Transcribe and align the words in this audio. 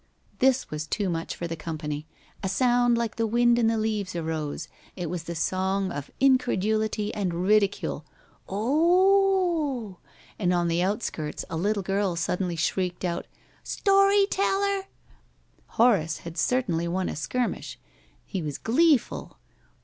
This 0.39 0.71
was 0.71 0.87
too 0.87 1.09
much 1.11 1.35
for 1.35 1.45
the 1.45 1.55
company. 1.55 2.07
A 2.41 2.49
sound 2.49 2.97
like 2.97 3.17
the 3.17 3.27
wind 3.27 3.59
in 3.59 3.67
the 3.67 3.77
leaves 3.77 4.15
arose; 4.15 4.67
it 4.95 5.11
was 5.11 5.25
the 5.25 5.35
song 5.35 5.91
of 5.91 6.09
incredulity 6.19 7.13
and 7.13 7.45
ridicule. 7.45 8.03
"O 8.49 8.57
o 8.57 8.77
o 8.79 8.97
o 8.97 9.77
o!" 9.77 9.97
And 10.39 10.51
on 10.51 10.69
the 10.69 10.81
outskirts 10.81 11.45
a 11.51 11.55
little 11.55 11.83
girl 11.83 12.15
suddenly 12.15 12.55
shrieked 12.55 13.05
out, 13.05 13.27
"Story 13.63 14.25
teller!" 14.31 14.87
Horace 15.77 16.17
had 16.25 16.35
certainly 16.35 16.87
won 16.87 17.07
a 17.07 17.15
skirmish. 17.15 17.77
He 18.25 18.41
was 18.41 18.57
gleeful. 18.57 19.37